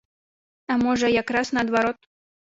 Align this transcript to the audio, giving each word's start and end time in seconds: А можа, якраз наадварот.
А 0.75 0.77
можа, 0.83 1.07
якраз 1.21 1.51
наадварот. 1.57 1.99